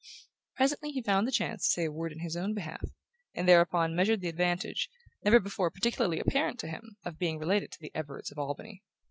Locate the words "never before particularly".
5.23-6.19